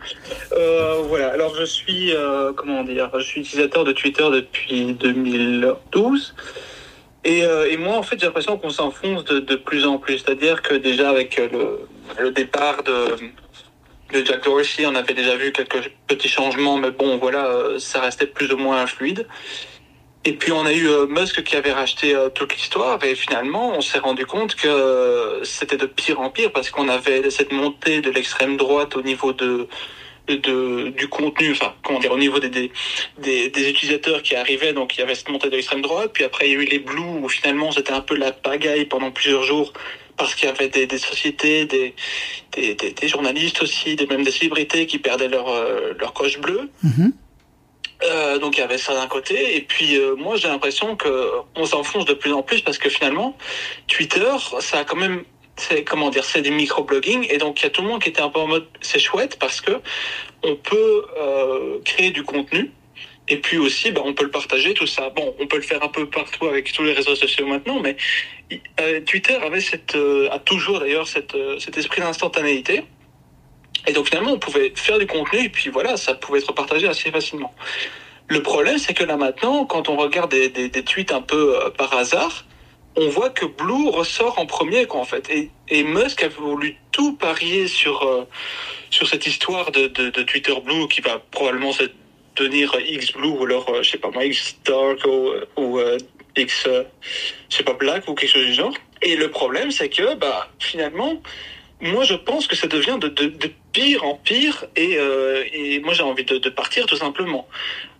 Euh, 0.50 0.94
voilà, 1.06 1.28
alors 1.28 1.54
je 1.54 1.62
suis, 1.62 2.12
euh, 2.12 2.52
comment 2.52 2.82
dire, 2.82 3.08
je 3.16 3.22
suis 3.22 3.42
utilisateur 3.42 3.84
de 3.84 3.92
Twitter 3.92 4.26
depuis 4.32 4.94
2012. 4.94 6.34
Et, 7.22 7.46
moi, 7.76 7.98
en 7.98 8.02
fait, 8.02 8.18
j'ai 8.18 8.26
l'impression 8.26 8.58
qu'on 8.58 8.70
s'enfonce 8.70 9.24
de, 9.26 9.54
plus 9.54 9.86
en 9.86 9.98
plus. 9.98 10.18
C'est-à-dire 10.18 10.60
que 10.60 10.74
déjà 10.74 11.08
avec 11.08 11.36
le, 11.36 11.86
le 12.18 12.32
départ 12.32 12.82
de, 12.82 13.14
de 14.12 14.26
Jack 14.26 14.42
Dorsey, 14.42 14.84
on 14.84 14.96
avait 14.96 15.14
déjà 15.14 15.36
vu 15.36 15.52
quelques 15.52 15.92
petits 16.08 16.28
changements, 16.28 16.78
mais 16.78 16.90
bon, 16.90 17.16
voilà, 17.18 17.78
ça 17.78 18.00
restait 18.00 18.26
plus 18.26 18.52
ou 18.52 18.56
moins 18.56 18.88
fluide. 18.88 19.28
Et 20.24 20.34
puis 20.34 20.52
on 20.52 20.66
a 20.66 20.72
eu 20.72 20.86
euh, 20.86 21.06
Musk 21.06 21.42
qui 21.44 21.56
avait 21.56 21.72
racheté 21.72 22.14
euh, 22.14 22.28
toute 22.28 22.54
l'histoire 22.54 23.02
et 23.02 23.14
finalement 23.14 23.72
on 23.74 23.80
s'est 23.80 23.98
rendu 23.98 24.26
compte 24.26 24.54
que 24.54 24.68
euh, 24.68 25.42
c'était 25.44 25.78
de 25.78 25.86
pire 25.86 26.20
en 26.20 26.28
pire 26.28 26.52
parce 26.52 26.68
qu'on 26.68 26.90
avait 26.90 27.30
cette 27.30 27.52
montée 27.52 28.02
de 28.02 28.10
l'extrême 28.10 28.58
droite 28.58 28.96
au 28.96 29.02
niveau 29.02 29.32
de, 29.32 29.66
de 30.28 30.90
du 30.90 31.08
contenu, 31.08 31.52
enfin 31.52 31.74
comment 31.82 32.00
dire, 32.00 32.12
au 32.12 32.18
niveau 32.18 32.38
des, 32.38 32.50
des, 32.50 32.70
des, 33.18 33.70
utilisateurs 33.70 34.22
qui 34.22 34.36
arrivaient, 34.36 34.74
donc 34.74 34.94
il 34.94 35.00
y 35.00 35.02
avait 35.02 35.14
cette 35.14 35.30
montée 35.30 35.48
de 35.48 35.56
l'extrême 35.56 35.80
droite, 35.80 36.10
puis 36.12 36.24
après 36.24 36.50
il 36.50 36.52
y 36.52 36.56
a 36.56 36.62
eu 36.62 36.66
les 36.66 36.80
blues 36.80 37.20
où 37.22 37.28
finalement 37.30 37.72
c'était 37.72 37.92
un 37.92 38.02
peu 38.02 38.14
la 38.14 38.30
pagaille 38.30 38.84
pendant 38.84 39.10
plusieurs 39.10 39.44
jours 39.44 39.72
parce 40.18 40.34
qu'il 40.34 40.50
y 40.50 40.52
avait 40.52 40.68
des, 40.68 40.86
des 40.86 40.98
sociétés, 40.98 41.64
des, 41.64 41.94
des, 42.52 42.74
des, 42.74 43.08
journalistes 43.08 43.62
aussi, 43.62 43.96
des, 43.96 44.06
même 44.06 44.22
des 44.22 44.30
célébrités 44.30 44.84
qui 44.86 44.98
perdaient 44.98 45.28
leur, 45.28 45.46
leur 45.98 46.12
coche 46.12 46.38
bleue. 46.38 46.68
Mm-hmm. 46.84 47.12
Euh, 48.02 48.38
donc 48.38 48.56
il 48.56 48.60
y 48.60 48.62
avait 48.62 48.78
ça 48.78 48.94
d'un 48.94 49.06
côté, 49.06 49.56
et 49.56 49.60
puis 49.60 49.96
euh, 49.96 50.14
moi 50.16 50.36
j'ai 50.36 50.48
l'impression 50.48 50.96
que 50.96 51.32
on 51.54 51.66
s'enfonce 51.66 52.06
de 52.06 52.14
plus 52.14 52.32
en 52.32 52.42
plus 52.42 52.62
parce 52.62 52.78
que 52.78 52.88
finalement 52.88 53.36
Twitter, 53.88 54.30
ça 54.60 54.78
a 54.78 54.84
quand 54.84 54.96
même, 54.96 55.24
c'est 55.56 55.84
comment 55.84 56.08
dire, 56.08 56.24
c'est 56.24 56.40
des 56.40 56.50
microblogging, 56.50 57.26
et 57.28 57.36
donc 57.36 57.60
il 57.60 57.64
y 57.64 57.66
a 57.66 57.70
tout 57.70 57.82
le 57.82 57.88
monde 57.88 58.02
qui 58.02 58.08
était 58.08 58.22
un 58.22 58.30
peu 58.30 58.40
en 58.40 58.46
mode 58.46 58.66
c'est 58.80 58.98
chouette 58.98 59.38
parce 59.38 59.60
que 59.60 59.72
on 60.42 60.56
peut 60.56 61.04
euh, 61.20 61.78
créer 61.84 62.10
du 62.10 62.22
contenu. 62.22 62.70
Et 63.32 63.36
puis 63.36 63.58
aussi, 63.58 63.92
bah, 63.92 64.00
on 64.04 64.12
peut 64.12 64.24
le 64.24 64.30
partager, 64.32 64.74
tout 64.74 64.88
ça. 64.88 65.10
Bon, 65.10 65.36
on 65.38 65.46
peut 65.46 65.58
le 65.58 65.62
faire 65.62 65.84
un 65.84 65.88
peu 65.88 66.04
partout 66.06 66.46
avec 66.46 66.72
tous 66.72 66.82
les 66.82 66.92
réseaux 66.92 67.14
sociaux 67.14 67.46
maintenant, 67.46 67.78
mais 67.78 67.96
Twitter 69.06 69.34
avait 69.34 69.60
cette, 69.60 69.96
a 70.32 70.38
toujours 70.40 70.80
d'ailleurs 70.80 71.06
cette, 71.06 71.36
cet 71.60 71.78
esprit 71.78 72.00
d'instantanéité. 72.00 72.82
Et 73.86 73.92
donc 73.92 74.08
finalement, 74.08 74.32
on 74.32 74.38
pouvait 74.38 74.72
faire 74.74 74.98
du 74.98 75.06
contenu 75.06 75.44
et 75.44 75.48
puis 75.48 75.70
voilà, 75.70 75.96
ça 75.96 76.14
pouvait 76.14 76.38
être 76.38 76.52
partagé 76.52 76.88
assez 76.88 77.10
facilement. 77.10 77.54
Le 78.28 78.42
problème, 78.42 78.78
c'est 78.78 78.94
que 78.94 79.04
là 79.04 79.16
maintenant, 79.16 79.64
quand 79.64 79.88
on 79.88 79.96
regarde 79.96 80.30
des, 80.30 80.70
tweets 80.84 81.12
un 81.12 81.22
peu 81.22 81.56
euh, 81.56 81.70
par 81.70 81.92
hasard, 81.94 82.44
on 82.96 83.08
voit 83.08 83.30
que 83.30 83.46
Blue 83.46 83.88
ressort 83.88 84.38
en 84.38 84.46
premier, 84.46 84.86
quoi, 84.86 85.00
en 85.00 85.04
fait. 85.04 85.28
Et, 85.30 85.50
et 85.68 85.82
Musk 85.82 86.22
a 86.22 86.28
voulu 86.28 86.76
tout 86.92 87.16
parier 87.16 87.66
sur, 87.66 88.02
euh, 88.02 88.24
sur 88.90 89.08
cette 89.08 89.26
histoire 89.26 89.70
de, 89.72 89.88
Twitter 90.22 90.54
Blue 90.64 90.86
qui 90.88 91.00
va 91.00 91.20
probablement 91.30 91.72
se 91.72 91.84
devenir 92.36 92.72
X 92.86 93.12
Blue 93.12 93.28
ou 93.28 93.44
alors, 93.44 93.68
euh, 93.70 93.82
je 93.82 93.90
sais 93.90 93.98
pas 93.98 94.10
moi, 94.10 94.24
X 94.24 94.56
Dark 94.64 95.04
ou, 95.06 95.30
ou 95.56 95.80
X, 96.36 96.68
je 97.48 97.56
sais 97.56 97.64
pas, 97.64 97.72
Black 97.74 98.08
ou 98.08 98.14
quelque 98.14 98.30
chose 98.30 98.46
du 98.46 98.54
genre. 98.54 98.74
Et 99.02 99.16
le 99.16 99.30
problème, 99.30 99.70
c'est 99.70 99.88
que, 99.88 100.14
bah, 100.14 100.48
finalement, 100.58 101.20
moi, 101.80 102.04
je 102.04 102.14
pense 102.14 102.46
que 102.46 102.56
ça 102.56 102.66
devient 102.66 102.98
de, 103.00 103.08
de, 103.08 103.26
de 103.26 103.50
pire 103.72 104.04
en 104.04 104.14
pire 104.14 104.66
et, 104.76 104.96
euh, 104.98 105.44
et 105.52 105.80
moi, 105.80 105.94
j'ai 105.94 106.02
envie 106.02 106.24
de, 106.24 106.38
de, 106.38 106.50
partir 106.50 106.86
tout 106.86 106.96
simplement. 106.96 107.48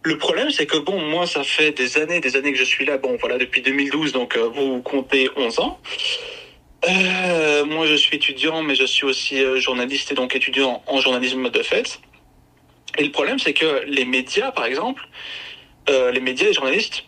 Le 0.03 0.19
problème, 0.19 0.51
c'est 0.51 0.67
que 0.67 0.77
bon, 0.77 1.01
moi, 1.01 1.27
ça 1.27 1.45
fait 1.45 1.73
des 1.73 1.99
années, 1.99 2.21
des 2.21 2.37
années 2.37 2.53
que 2.53 2.59
je 2.59 2.65
suis 2.65 2.85
là. 2.85 2.99
Bon, 2.99 3.17
voilà, 3.21 3.39
depuis 3.39 3.63
2012, 3.63 4.13
donc 4.13 4.37
euh, 4.37 4.49
vous 4.49 4.83
comptez 4.83 5.31
11 5.37 5.61
ans. 5.61 5.81
Euh, 6.89 7.65
moi, 7.65 7.87
je 7.87 7.95
suis 7.95 8.17
étudiant, 8.17 8.63
mais 8.63 8.75
je 8.75 8.85
suis 8.85 9.05
aussi 9.05 9.43
euh, 9.43 9.59
journaliste 9.59 10.13
et 10.13 10.15
donc 10.15 10.35
étudiant 10.35 10.83
en 10.87 11.01
journalisme 11.01 11.51
de 11.51 11.63
fait. 11.63 12.01
Et 12.99 13.05
le 13.05 13.11
problème, 13.11 13.39
c'est 13.39 13.53
que 13.53 13.85
les 13.87 14.05
médias, 14.05 14.51
par 14.51 14.65
exemple, 14.65 15.07
euh, 15.89 16.11
les 16.11 16.21
médias 16.21 16.47
et 16.47 16.49
les 16.49 16.55
journalistes, 16.55 17.05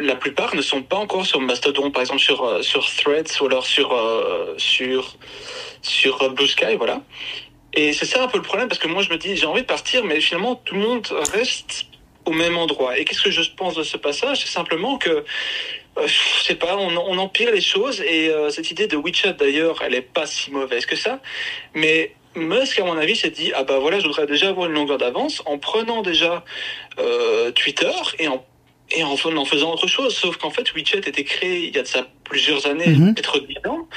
la 0.00 0.16
plupart 0.16 0.54
ne 0.54 0.62
sont 0.62 0.82
pas 0.82 0.96
encore 0.96 1.26
sur 1.26 1.40
Mastodon, 1.40 1.90
par 1.90 2.02
exemple 2.02 2.20
sur 2.20 2.44
euh, 2.44 2.62
sur 2.62 2.84
Threads 2.90 3.40
ou 3.40 3.46
alors 3.46 3.66
sur 3.66 3.92
euh, 3.92 4.54
sur 4.58 5.16
sur 5.82 6.30
Blue 6.32 6.48
Sky, 6.48 6.76
voilà. 6.76 7.02
Et 7.72 7.92
c'est 7.92 8.06
ça 8.06 8.22
un 8.22 8.28
peu 8.28 8.38
le 8.38 8.42
problème 8.42 8.68
parce 8.68 8.80
que 8.80 8.88
moi 8.88 9.02
je 9.02 9.10
me 9.10 9.16
dis 9.16 9.36
j'ai 9.36 9.46
envie 9.46 9.62
de 9.62 9.66
partir, 9.66 10.04
mais 10.04 10.20
finalement 10.20 10.56
tout 10.56 10.74
le 10.74 10.80
monde 10.80 11.06
reste 11.32 11.86
au 12.24 12.32
même 12.32 12.56
endroit. 12.56 12.98
Et 12.98 13.04
qu'est-ce 13.04 13.22
que 13.22 13.30
je 13.30 13.42
pense 13.56 13.74
de 13.74 13.82
ce 13.82 13.96
passage? 13.96 14.42
C'est 14.42 14.52
simplement 14.52 14.98
que 14.98 15.24
euh, 15.98 16.06
je 16.06 16.44
sais 16.44 16.54
pas, 16.54 16.76
on, 16.76 17.18
empire 17.18 17.50
les 17.52 17.60
choses 17.60 18.00
et 18.00 18.28
euh, 18.28 18.50
cette 18.50 18.70
idée 18.70 18.86
de 18.86 18.96
WeChat 18.96 19.32
d'ailleurs, 19.32 19.82
elle 19.82 19.94
est 19.94 20.02
pas 20.02 20.26
si 20.26 20.50
mauvaise 20.50 20.86
que 20.86 20.96
ça, 20.96 21.20
mais 21.74 22.14
Musk, 22.36 22.78
à 22.78 22.84
mon 22.84 22.96
avis, 22.96 23.16
s'est 23.16 23.30
dit 23.30 23.52
ah 23.54 23.64
bah 23.64 23.78
voilà, 23.80 23.98
je 23.98 24.06
voudrais 24.06 24.26
déjà 24.26 24.50
avoir 24.50 24.68
une 24.68 24.74
longueur 24.74 24.98
d'avance 24.98 25.42
en 25.46 25.58
prenant 25.58 26.02
déjà 26.02 26.44
euh, 27.00 27.50
Twitter 27.50 27.90
et 28.20 28.28
en 28.28 28.44
et 28.92 29.02
en, 29.04 29.12
en 29.12 29.44
faisant 29.44 29.72
autre 29.72 29.86
chose. 29.86 30.14
Sauf 30.16 30.36
qu'en 30.36 30.50
fait, 30.50 30.72
WeChat 30.74 30.98
était 30.98 31.24
créé 31.24 31.66
il 31.68 31.74
y 31.74 31.78
a 31.78 31.82
de 31.82 31.86
ça 31.86 32.06
plusieurs 32.24 32.66
années, 32.66 32.88
Mhm. 32.88 33.14
peut-être 33.14 33.38
dix 33.40 33.56
ans. 33.68 33.88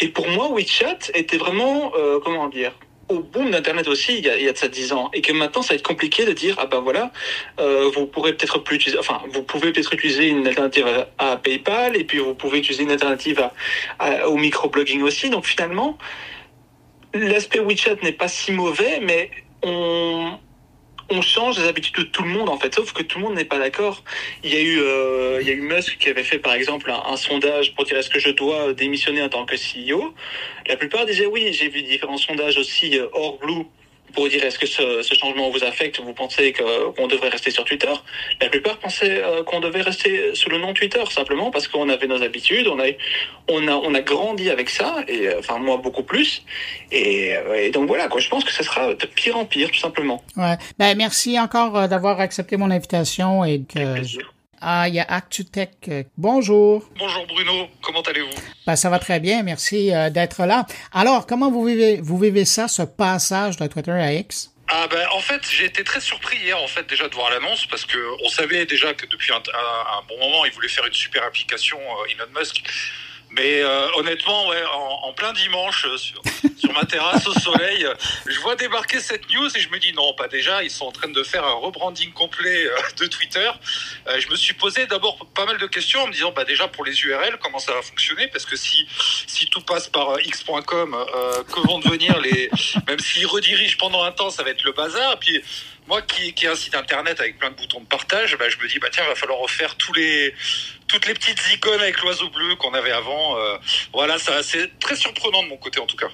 Et 0.00 0.08
pour 0.08 0.28
moi, 0.28 0.48
WeChat 0.52 0.98
était 1.14 1.36
vraiment, 1.38 1.92
euh, 1.96 2.18
comment 2.22 2.48
dire, 2.48 2.72
au 3.08 3.18
boom 3.20 3.50
d'Internet 3.50 3.88
aussi, 3.88 4.18
il 4.18 4.24
y, 4.24 4.30
a, 4.30 4.36
il 4.38 4.44
y 4.44 4.48
a 4.48 4.52
de 4.52 4.56
ça 4.56 4.68
10 4.68 4.92
ans. 4.92 5.10
Et 5.12 5.20
que 5.20 5.32
maintenant, 5.32 5.62
ça 5.62 5.70
va 5.70 5.74
être 5.74 5.82
compliqué 5.86 6.24
de 6.24 6.32
dire, 6.32 6.54
ah 6.60 6.66
ben 6.66 6.78
voilà, 6.78 7.10
euh, 7.58 7.90
vous 7.92 8.06
pourrez 8.06 8.34
peut-être 8.34 8.58
plus 8.60 8.76
utiliser, 8.76 9.00
enfin, 9.00 9.20
vous 9.32 9.42
pouvez 9.42 9.72
peut-être 9.72 9.92
utiliser 9.94 10.28
une 10.28 10.46
alternative 10.46 10.86
à, 11.18 11.32
à 11.32 11.36
PayPal, 11.36 11.96
et 11.96 12.04
puis 12.04 12.18
vous 12.18 12.34
pouvez 12.36 12.58
utiliser 12.60 12.84
une 12.84 12.92
alternative 12.92 13.40
à, 13.40 13.52
à- 13.98 14.28
au 14.28 14.36
microblogging 14.36 15.02
aussi. 15.02 15.28
Donc 15.28 15.44
finalement, 15.44 15.98
l'aspect 17.12 17.58
WeChat 17.58 17.96
n'est 18.04 18.12
pas 18.12 18.28
si 18.28 18.52
mauvais, 18.52 19.00
mais 19.02 19.30
on, 19.64 20.38
on 21.10 21.22
change 21.22 21.58
les 21.58 21.68
habitudes 21.68 21.96
de 21.96 22.02
tout 22.02 22.22
le 22.22 22.30
monde 22.30 22.48
en 22.48 22.58
fait, 22.58 22.74
sauf 22.74 22.92
que 22.92 23.02
tout 23.02 23.18
le 23.18 23.24
monde 23.24 23.34
n'est 23.34 23.44
pas 23.44 23.58
d'accord. 23.58 24.02
Il 24.44 24.52
y 24.52 24.56
a 24.56 24.60
eu, 24.60 24.80
euh, 24.80 25.38
il 25.40 25.48
y 25.48 25.50
a 25.50 25.54
eu 25.54 25.60
Musk 25.60 25.98
qui 25.98 26.08
avait 26.08 26.24
fait 26.24 26.38
par 26.38 26.54
exemple 26.54 26.90
un, 26.90 27.02
un 27.12 27.16
sondage 27.16 27.74
pour 27.74 27.84
dire 27.84 27.96
est-ce 27.96 28.10
que 28.10 28.20
je 28.20 28.30
dois 28.30 28.72
démissionner 28.72 29.22
en 29.22 29.28
tant 29.28 29.44
que 29.44 29.56
CEO. 29.56 30.14
La 30.66 30.76
plupart 30.76 31.06
disaient 31.06 31.26
oui. 31.26 31.52
J'ai 31.52 31.68
vu 31.68 31.82
différents 31.82 32.16
sondages 32.16 32.56
aussi 32.58 32.98
euh, 32.98 33.08
hors 33.12 33.38
Blue 33.38 33.64
pour 34.12 34.28
dire 34.28 34.44
est-ce 34.44 34.58
que 34.58 34.66
ce, 34.66 35.02
ce 35.02 35.14
changement 35.14 35.50
vous 35.50 35.64
affecte, 35.64 36.00
vous 36.00 36.12
pensez 36.12 36.52
qu'on 36.52 37.06
devrait 37.06 37.28
rester 37.28 37.50
sur 37.50 37.64
Twitter? 37.64 37.92
La 38.40 38.48
plupart 38.48 38.78
pensaient 38.78 39.22
euh, 39.22 39.42
qu'on 39.42 39.60
devait 39.60 39.82
rester 39.82 40.34
sous 40.34 40.50
le 40.50 40.58
nom 40.58 40.72
Twitter 40.74 41.02
simplement 41.10 41.50
parce 41.50 41.68
qu'on 41.68 41.88
avait 41.88 42.06
nos 42.06 42.22
habitudes, 42.22 42.68
on 42.68 42.78
a, 42.80 42.86
on 43.48 43.68
a, 43.68 43.72
on 43.72 43.94
a 43.94 44.00
grandi 44.00 44.50
avec 44.50 44.70
ça 44.70 44.96
et 45.08 45.28
euh, 45.28 45.38
enfin 45.38 45.58
moi 45.58 45.76
beaucoup 45.76 46.02
plus. 46.02 46.42
Et, 46.90 47.36
euh, 47.36 47.54
et 47.54 47.70
donc 47.70 47.86
voilà 47.88 48.08
quoi. 48.08 48.20
Je 48.20 48.28
pense 48.28 48.44
que 48.44 48.52
ce 48.52 48.62
sera 48.62 48.94
de 48.94 49.06
pire 49.06 49.36
en 49.36 49.44
pire 49.44 49.70
tout 49.70 49.80
simplement. 49.80 50.22
Ouais. 50.36 50.56
Ben, 50.78 50.96
merci 50.96 51.38
encore 51.38 51.76
euh, 51.76 51.86
d'avoir 51.86 52.20
accepté 52.20 52.56
mon 52.56 52.70
invitation 52.70 53.44
et 53.44 53.62
que. 53.62 54.02
Ah, 54.60 54.88
il 54.88 54.94
y 54.94 55.00
a 55.00 55.04
ActuTech. 55.08 55.90
Bonjour. 56.18 56.84
Bonjour 56.98 57.26
Bruno, 57.26 57.68
comment 57.82 58.02
allez-vous? 58.02 58.28
Ben, 58.66 58.76
ça 58.76 58.90
va 58.90 58.98
très 58.98 59.18
bien. 59.20 59.42
Merci 59.42 59.94
euh, 59.94 60.10
d'être 60.10 60.44
là. 60.44 60.66
Alors, 60.92 61.26
comment 61.26 61.50
vous 61.50 61.64
vivez, 61.64 61.98
vous 62.02 62.18
vivez 62.18 62.44
ça, 62.44 62.68
ce 62.68 62.82
passage 62.82 63.56
de 63.56 63.66
Twitter 63.66 63.90
à 63.92 64.12
X? 64.12 64.52
Ah 64.72 64.86
ben 64.88 65.04
en 65.12 65.18
fait 65.18 65.40
j'ai 65.50 65.64
été 65.64 65.82
très 65.82 66.00
surpris 66.00 66.36
hier 66.36 66.56
en 66.56 66.68
fait 66.68 66.88
déjà 66.88 67.08
de 67.08 67.14
voir 67.16 67.28
l'annonce 67.30 67.66
parce 67.66 67.84
que 67.84 67.98
on 68.24 68.28
savait 68.28 68.66
déjà 68.66 68.94
que 68.94 69.04
depuis 69.06 69.32
un, 69.32 69.38
un- 69.38 69.98
un 69.98 70.02
bon 70.08 70.16
moment 70.20 70.44
il 70.44 70.52
voulait 70.52 70.68
faire 70.68 70.86
une 70.86 70.92
super 70.92 71.24
application 71.24 71.76
euh, 71.76 72.12
Elon 72.14 72.30
Musk 72.38 72.62
mais 73.30 73.62
euh, 73.62 73.86
honnêtement 73.96 74.48
ouais 74.48 74.62
en, 74.64 75.08
en 75.08 75.12
plein 75.12 75.32
dimanche 75.32 75.86
euh, 75.86 75.96
sur, 75.96 76.20
sur 76.58 76.72
ma 76.72 76.84
terrasse 76.84 77.26
au 77.26 77.34
soleil 77.34 77.84
euh, 77.84 77.94
je 78.26 78.38
vois 78.40 78.56
débarquer 78.56 79.00
cette 79.00 79.28
news 79.30 79.48
et 79.56 79.60
je 79.60 79.68
me 79.70 79.78
dis 79.78 79.92
non 79.92 80.14
pas 80.14 80.28
déjà 80.28 80.62
ils 80.62 80.70
sont 80.70 80.86
en 80.86 80.92
train 80.92 81.08
de 81.08 81.22
faire 81.22 81.44
un 81.44 81.54
rebranding 81.54 82.12
complet 82.12 82.66
euh, 82.66 82.76
de 82.98 83.06
Twitter 83.06 83.50
je 84.18 84.28
me 84.28 84.36
suis 84.36 84.54
posé 84.54 84.86
d'abord 84.86 85.18
pas 85.34 85.46
mal 85.46 85.58
de 85.58 85.66
questions 85.66 86.02
en 86.02 86.06
me 86.06 86.12
disant 86.12 86.32
bah 86.32 86.44
déjà 86.44 86.68
pour 86.68 86.84
les 86.84 87.00
URL 87.02 87.38
comment 87.40 87.58
ça 87.58 87.72
va 87.72 87.82
fonctionner? 87.82 88.28
Parce 88.28 88.44
que 88.44 88.56
si 88.56 88.86
si 89.26 89.46
tout 89.46 89.60
passe 89.62 89.88
par 89.88 90.18
x.com 90.20 90.94
euh, 90.94 91.42
que 91.44 91.66
vont 91.66 91.78
devenir 91.78 92.18
les 92.20 92.50
même 92.86 92.98
s'ils 92.98 93.26
redirigent 93.26 93.78
pendant 93.78 94.02
un 94.02 94.12
temps, 94.12 94.30
ça 94.30 94.42
va 94.42 94.50
être 94.50 94.64
le 94.64 94.72
bazar. 94.72 95.18
Puis 95.18 95.42
moi 95.90 96.02
qui, 96.02 96.32
qui 96.32 96.46
ai 96.46 96.48
un 96.48 96.54
site 96.54 96.76
internet 96.76 97.20
avec 97.20 97.38
plein 97.38 97.50
de 97.50 97.56
boutons 97.56 97.80
de 97.80 97.86
partage, 97.86 98.38
bah, 98.38 98.48
je 98.48 98.56
me 98.58 98.68
dis 98.68 98.78
bah 98.78 98.86
tiens, 98.92 99.04
va 99.06 99.16
falloir 99.16 99.40
refaire 99.40 99.74
tous 99.76 99.92
les 99.92 100.32
toutes 100.86 101.06
les 101.06 101.14
petites 101.14 101.40
icônes 101.52 101.80
avec 101.80 102.00
l'oiseau 102.00 102.30
bleu 102.30 102.54
qu'on 102.56 102.72
avait 102.74 102.92
avant. 102.92 103.36
Euh, 103.36 103.56
voilà, 103.92 104.18
ça 104.18 104.42
c'est 104.42 104.78
très 104.78 104.94
surprenant 104.94 105.42
de 105.42 105.48
mon 105.48 105.56
côté 105.56 105.80
en 105.80 105.86
tout 105.86 105.96
cas. 105.96 106.08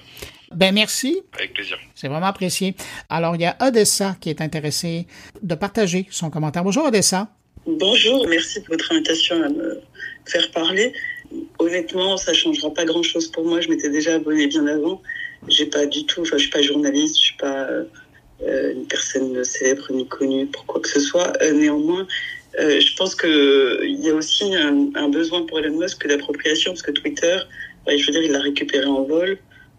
Ben, 0.51 0.73
merci. 0.73 1.21
Avec 1.33 1.53
plaisir. 1.53 1.77
C'est 1.93 2.07
vraiment 2.07 2.27
apprécié. 2.27 2.75
Alors, 3.09 3.35
il 3.35 3.41
y 3.41 3.45
a 3.45 3.55
Odessa 3.61 4.15
qui 4.19 4.29
est 4.29 4.41
intéressé 4.41 5.05
de 5.41 5.55
partager 5.55 6.07
son 6.09 6.29
commentaire. 6.29 6.63
Bonjour, 6.63 6.85
Odessa. 6.85 7.27
Bonjour, 7.65 8.25
merci 8.29 8.61
pour 8.61 8.69
votre 8.69 8.91
invitation 8.93 9.43
à 9.43 9.49
me 9.49 9.81
faire 10.25 10.49
parler. 10.51 10.93
Honnêtement, 11.59 12.15
ça 12.15 12.33
changera 12.33 12.73
pas 12.73 12.85
grand-chose 12.85 13.29
pour 13.29 13.43
moi. 13.45 13.59
Je 13.59 13.67
m'étais 13.67 13.89
déjà 13.89 14.15
abonné 14.15 14.47
bien 14.47 14.65
avant. 14.67 15.01
J'ai 15.49 15.65
pas 15.65 15.85
du 15.85 16.05
tout, 16.05 16.21
enfin, 16.21 16.37
je 16.37 16.43
suis 16.43 16.49
pas 16.49 16.61
journaliste, 16.61 17.17
je 17.17 17.23
suis 17.23 17.37
pas 17.37 17.63
euh, 17.69 17.83
une 18.45 18.85
personne 18.87 19.43
célèbre 19.43 19.91
ni 19.91 20.07
connue 20.07 20.45
pour 20.47 20.65
quoi 20.65 20.81
que 20.81 20.89
ce 20.89 20.99
soit. 20.99 21.33
Euh, 21.41 21.51
néanmoins, 21.53 22.07
euh, 22.59 22.79
je 22.79 22.95
pense 22.95 23.15
que 23.15 23.83
il 23.83 23.99
y 23.99 24.09
a 24.09 24.13
aussi 24.13 24.53
un, 24.55 24.89
un 24.95 25.09
besoin 25.09 25.45
pour 25.45 25.59
Elon 25.59 25.77
Musk 25.79 26.07
d'appropriation 26.07 26.71
parce 26.71 26.81
que 26.83 26.91
Twitter, 26.91 27.37
bah, 27.85 27.95
je 27.97 28.05
veux 28.05 28.11
dire, 28.11 28.23
il 28.23 28.31
l'a 28.31 28.39
récupéré 28.39 28.85
en 28.85 29.03
vol. 29.03 29.37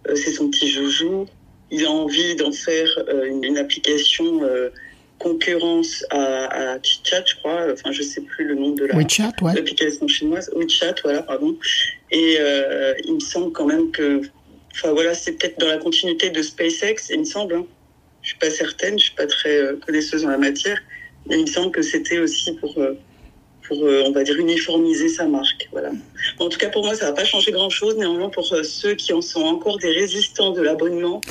Euh, 0.08 0.14
c'est 0.16 0.32
son 0.32 0.50
petit 0.50 0.68
joujou. 0.68 1.26
Il 1.70 1.84
a 1.84 1.90
envie 1.90 2.34
d'en 2.36 2.52
faire 2.52 2.88
euh, 3.08 3.24
une, 3.26 3.44
une 3.44 3.58
application. 3.58 4.42
euh, 4.44 4.70
concurrence 5.18 6.04
à, 6.10 6.74
à 6.74 6.82
Chitchat, 6.82 7.24
je 7.26 7.34
crois. 7.36 7.66
Enfin, 7.72 7.90
je 7.90 8.02
sais 8.02 8.20
plus 8.20 8.44
le 8.44 8.54
nom 8.54 8.70
de 8.70 8.84
la 8.84 8.96
WeChat, 8.96 9.32
ouais. 9.42 9.52
l'application 9.54 10.06
chinoise, 10.06 10.48
WeChat, 10.54 10.94
voilà, 11.02 11.22
pardon. 11.22 11.56
Et 12.12 12.36
euh, 12.38 12.94
il 13.04 13.14
me 13.14 13.20
semble 13.20 13.50
quand 13.50 13.66
même 13.66 13.90
que, 13.90 14.22
enfin 14.72 14.92
voilà, 14.92 15.14
c'est 15.14 15.32
peut-être 15.32 15.58
dans 15.58 15.66
la 15.66 15.78
continuité 15.78 16.30
de 16.30 16.40
SpaceX, 16.40 17.10
il 17.10 17.18
me 17.18 17.24
semble. 17.24 17.54
Hein. 17.56 17.66
Je 18.28 18.34
suis 18.34 18.40
pas 18.40 18.50
certaine, 18.50 18.98
je 18.98 19.04
suis 19.04 19.14
pas 19.14 19.26
très 19.26 19.56
euh, 19.56 19.76
connaisseuse 19.76 20.22
en 20.26 20.28
la 20.28 20.36
matière, 20.36 20.78
mais 21.26 21.36
il 21.38 21.46
me 21.46 21.46
semble 21.46 21.70
que 21.70 21.80
c'était 21.80 22.18
aussi 22.18 22.52
pour, 22.56 22.76
euh, 22.76 22.92
pour, 23.66 23.82
euh, 23.86 24.02
on 24.04 24.12
va 24.12 24.22
dire, 24.22 24.36
uniformiser 24.36 25.08
sa 25.08 25.24
marque, 25.24 25.66
voilà. 25.72 25.92
En 26.38 26.50
tout 26.50 26.58
cas, 26.58 26.68
pour 26.68 26.84
moi, 26.84 26.94
ça 26.94 27.06
va 27.06 27.12
pas 27.14 27.24
changer 27.24 27.52
grand-chose. 27.52 27.96
Néanmoins, 27.96 28.28
pour 28.28 28.44
ceux 28.44 28.94
qui 28.96 29.14
en 29.14 29.22
sont 29.22 29.40
encore 29.40 29.78
des 29.78 29.92
résistants 29.92 30.50
de 30.50 30.60
l'abonnement. 30.60 31.22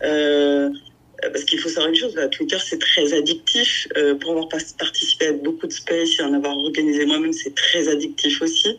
Parce 0.00 1.44
qu'il 1.44 1.58
faut 1.58 1.68
savoir 1.68 1.88
une 1.88 1.96
chose, 1.96 2.14
là, 2.14 2.28
Twitter 2.28 2.56
c'est 2.64 2.78
très 2.78 3.12
addictif. 3.12 3.86
Euh, 3.98 4.14
pour 4.14 4.30
avoir 4.30 4.48
participé 4.48 5.26
à 5.26 5.32
beaucoup 5.32 5.66
de 5.66 5.72
space 5.72 6.18
et 6.18 6.22
en 6.22 6.32
avoir 6.32 6.56
organisé 6.56 7.04
moi-même, 7.04 7.34
c'est 7.34 7.54
très 7.54 7.88
addictif 7.88 8.40
aussi. 8.40 8.78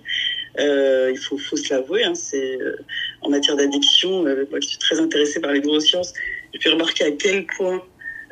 Il 0.57 1.17
faut, 1.21 1.37
faut 1.37 1.57
se 1.57 1.71
l'avouer. 1.71 2.03
Hein, 2.03 2.15
c'est 2.15 2.57
en 3.21 3.29
matière 3.29 3.55
d'addiction. 3.57 4.23
moi 4.23 4.59
qui 4.59 4.69
suis 4.69 4.79
très 4.79 4.99
intéressée 4.99 5.39
par 5.39 5.51
les 5.51 5.59
neurosciences, 5.59 6.13
j'ai 6.53 6.59
pu 6.59 6.69
remarquer 6.69 7.05
à 7.05 7.11
quel 7.11 7.45
point 7.45 7.83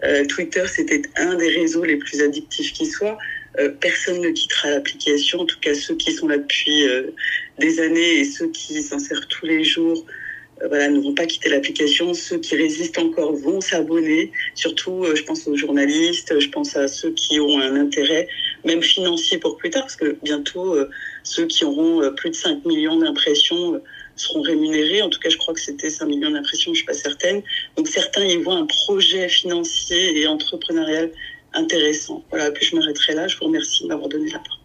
euh, 0.03 0.25
Twitter 0.25 0.63
c'était 0.67 1.01
un 1.15 1.35
des 1.35 1.49
réseaux 1.49 1.83
les 1.83 1.97
plus 1.97 2.21
addictifs 2.21 2.73
qui 2.73 2.85
soit. 2.85 3.17
Euh, 3.59 3.69
personne 3.79 4.21
ne 4.21 4.29
quittera 4.29 4.69
l'application, 4.69 5.39
en 5.39 5.45
tout 5.45 5.59
cas 5.59 5.73
ceux 5.73 5.95
qui 5.95 6.11
sont 6.11 6.27
là 6.27 6.37
depuis 6.37 6.87
euh, 6.87 7.11
des 7.57 7.79
années 7.79 8.19
et 8.19 8.23
ceux 8.23 8.49
qui 8.49 8.81
s'en 8.83 8.99
servent 8.99 9.27
tous 9.27 9.45
les 9.45 9.63
jours 9.63 10.05
euh, 10.61 10.67
voilà, 10.67 10.89
ne 10.89 10.99
vont 10.99 11.13
pas 11.13 11.25
quitter 11.25 11.49
l'application. 11.49 12.13
Ceux 12.13 12.39
qui 12.39 12.55
résistent 12.55 12.99
encore 12.99 13.33
vont 13.33 13.61
s'abonner. 13.61 14.31
Surtout, 14.55 15.03
euh, 15.03 15.15
je 15.15 15.23
pense 15.23 15.47
aux 15.47 15.55
journalistes, 15.55 16.39
je 16.39 16.49
pense 16.49 16.75
à 16.75 16.87
ceux 16.87 17.11
qui 17.11 17.39
ont 17.39 17.59
un 17.59 17.75
intérêt, 17.75 18.27
même 18.65 18.81
financier 18.81 19.37
pour 19.37 19.57
plus 19.57 19.69
tard, 19.69 19.83
parce 19.83 19.95
que 19.95 20.17
bientôt, 20.23 20.75
euh, 20.75 20.89
ceux 21.23 21.45
qui 21.45 21.63
auront 21.63 22.01
plus 22.15 22.29
de 22.29 22.35
5 22.35 22.65
millions 22.65 22.97
d'impressions 22.97 23.81
seront 24.19 24.41
rémunérés. 24.41 25.01
En 25.01 25.09
tout 25.09 25.19
cas, 25.19 25.29
je 25.29 25.37
crois 25.37 25.53
que 25.53 25.59
c'était 25.59 25.89
5 25.89 26.05
millions 26.05 26.31
d'impressions, 26.31 26.73
je 26.73 26.77
suis 26.77 26.85
pas 26.85 26.93
certaine. 26.93 27.41
Donc 27.75 27.87
certains 27.87 28.25
y 28.25 28.37
voient 28.37 28.57
un 28.57 28.65
projet 28.65 29.27
financier 29.29 30.19
et 30.19 30.27
entrepreneurial 30.27 31.11
intéressant. 31.53 32.23
Voilà, 32.29 32.51
puis 32.51 32.65
je 32.65 32.75
m'arrêterai 32.75 33.15
là. 33.15 33.27
Je 33.27 33.37
vous 33.37 33.45
remercie 33.45 33.83
de 33.83 33.89
m'avoir 33.89 34.09
donné 34.09 34.29
la 34.29 34.39
parole. 34.39 34.56